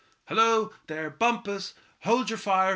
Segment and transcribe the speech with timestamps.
[0.25, 0.73] Hello!
[0.87, 2.69] there, Bumpus, hold your fire.